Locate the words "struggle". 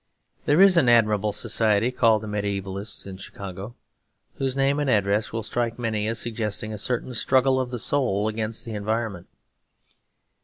7.13-7.59